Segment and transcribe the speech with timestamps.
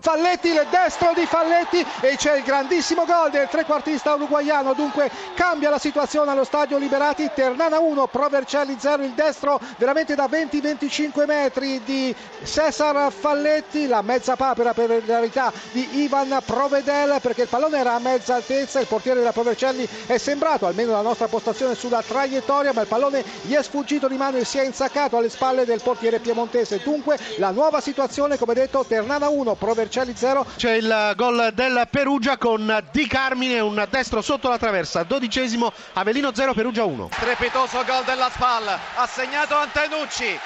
[0.00, 5.68] Falletti, il destro di Falletti e c'è il grandissimo gol del trequartista uruguaiano, dunque cambia
[5.68, 11.82] la situazione allo stadio Liberati, Ternana 1, Provercelli 0, il destro veramente da 20-25 metri
[11.84, 17.78] di Cesar Falletti, la mezza papera per la verità di Ivan Provedel perché il pallone
[17.78, 22.02] era a mezza altezza, il portiere della Provercelli è sembrato, almeno la nostra postazione sulla
[22.02, 25.66] traiettoria, ma il pallone gli è sfuggito di mano e si è insaccato alle spalle
[25.66, 26.80] del portiere piemontese.
[26.82, 30.46] Dunque la nuova situazione, come detto, Ternana 1, Provercelli 0.
[30.56, 36.32] C'è il gol del Perugia con Di Carmine, un destro sotto la traversa, dodicesimo, Avellino
[36.32, 37.08] 0, Perugia 1.
[37.12, 40.38] Strepitoso gol della Spal, ha segnato Antenucci, 1-0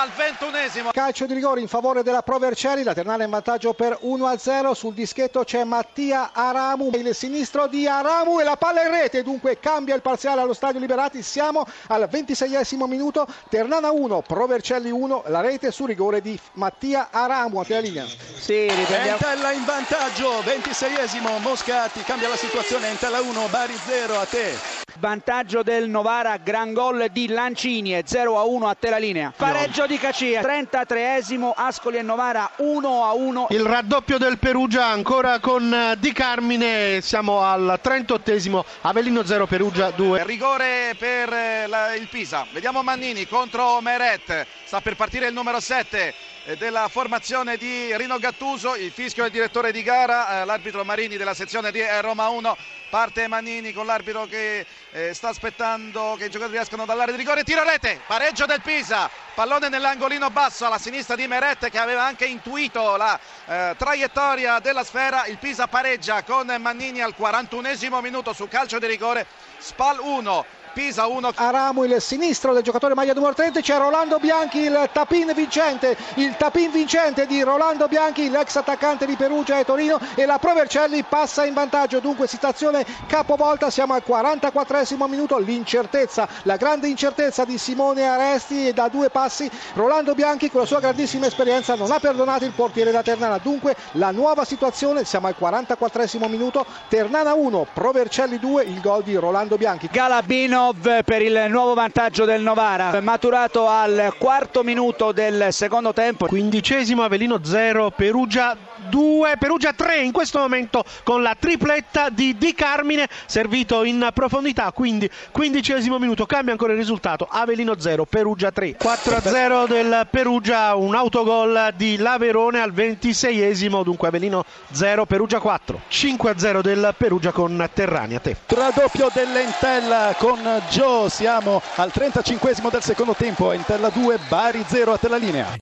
[0.00, 0.90] al ventunesimo.
[0.92, 5.44] Calcio di rigore in favore della Provercelli, la Ternana in vantaggio per 1-0, sul dischetto
[5.44, 10.00] c'è Mattia Aramu, il sinistro di Aramu e la palla in rete, dunque cambia il
[10.00, 15.84] parziale allo stadio Liberati, siamo al 26esimo minuto, Ternana 1, Provercelli 1, la rete su
[15.84, 18.06] rigore di Mattia Aramu, a te la linea.
[18.38, 19.18] Sì, riprendiamo.
[19.20, 24.56] Entella in vantaggio, 26esimo, Moscati cambia la situazione, Entella 1, Bari 0, a te.
[25.00, 29.32] Vantaggio del Novara, gran gol di Lancini e 0 a 1 a te la linea.
[29.36, 33.46] Pareggio di Cacia, 33esimo, Ascoli e Novara 1 a 1.
[33.50, 39.90] Il raddoppio del Perugia ancora con eh, Di Carmine, siamo al 38esimo, Avellino 0, Perugia
[39.90, 40.24] 2.
[40.24, 42.46] Rigore per eh, la- il Pisa.
[42.52, 44.46] Vediamo Mannini contro Meret.
[44.64, 46.14] Sta per partire il numero 7 eh,
[46.56, 48.74] della formazione di Rino Gattuso.
[48.74, 52.56] Il fischio del direttore di gara, eh, l'arbitro Marini della sezione di eh, Roma 1.
[52.88, 57.44] Parte Mannini con l'arbitro che eh, sta aspettando che i giocatori escano dall'area di rigore.
[57.44, 59.27] Tiro rete, pareggio del Pisa.
[59.38, 64.82] Pallone nell'angolino basso alla sinistra di Meret che aveva anche intuito la eh, traiettoria della
[64.82, 65.26] sfera.
[65.26, 69.26] Il Pisa pareggia con Mannini al 41esimo minuto su calcio di rigore.
[69.58, 71.32] Spal 1, Pisa 1.
[71.34, 76.36] Aramu il sinistro del giocatore maglia numero 30 c'è Rolando Bianchi il tapin vincente il
[76.36, 81.44] tapin vincente di Rolando Bianchi l'ex attaccante di Perugia e Torino e la Provercelli passa
[81.44, 88.06] in vantaggio dunque situazione capovolta siamo al 44esimo minuto l'incertezza la grande incertezza di Simone
[88.06, 89.27] Aresti da due passi
[89.74, 93.38] Rolando Bianchi con la sua grandissima esperienza non ha perdonato il portiere da Ternana.
[93.38, 96.64] Dunque la nuova situazione siamo al 44esimo minuto.
[96.88, 99.88] Ternana 1 Provercelli 2 il gol di Rolando Bianchi.
[99.90, 106.26] Galabinov per il nuovo vantaggio del Novara, maturato al quarto minuto del secondo tempo.
[106.26, 108.56] Quindicesimo, Avellino 0, Perugia
[108.88, 114.70] 2, Perugia 3 in questo momento con la tripletta di Di Carmine servito in profondità,
[114.72, 120.94] quindi quindicesimo minuto, cambia ancora il risultato, Avellino 0, Perugia 3, 4-0 del Perugia, un
[120.94, 128.14] autogol di Laverone al ventiseiesimo, dunque Avellino 0, Perugia 4, 5-0 del Perugia con Terrani,
[128.14, 128.36] a te.
[128.46, 130.38] Raddoppio dell'Entella con
[130.70, 135.56] Joe, siamo al 35esimo del secondo tempo, Entella 2, Bari 0, a te la linea.